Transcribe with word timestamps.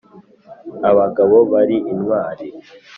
Abagabo 0.89 1.37
bari 1.51 1.77
intwari 1.93 2.47